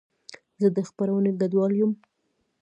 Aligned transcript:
زه 0.61 0.67
د 0.75 0.77
خپرونې 0.89 1.31
ګډونوال 1.39 1.71
یم. 1.79 1.91